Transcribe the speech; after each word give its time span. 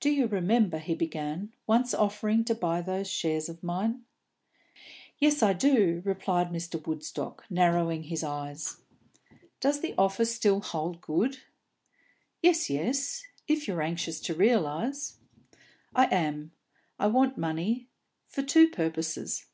"Do 0.00 0.10
you 0.10 0.26
remember," 0.26 0.76
he 0.78 0.94
began, 0.94 1.54
"once 1.66 1.94
offering 1.94 2.44
to 2.44 2.54
buy 2.54 2.82
those 2.82 3.10
shares 3.10 3.48
of 3.48 3.62
mine?" 3.62 4.04
"Yes, 5.18 5.42
I 5.42 5.54
do," 5.54 6.02
replied 6.04 6.48
Mr. 6.50 6.86
Woodstock, 6.86 7.46
narrowing 7.48 8.02
his 8.02 8.22
eyes. 8.22 8.82
"Does 9.58 9.80
the 9.80 9.94
offer 9.96 10.26
still 10.26 10.60
hold 10.60 11.00
good?" 11.00 11.38
"Yes, 12.42 12.68
yes; 12.68 13.24
if 13.46 13.66
you're 13.66 13.80
anxious 13.80 14.20
to 14.20 14.34
realise." 14.34 15.16
"I 15.94 16.14
am. 16.14 16.50
I 16.98 17.06
want 17.06 17.38
money 17.38 17.88
for 18.26 18.42
two 18.42 18.68
purposes." 18.68 19.46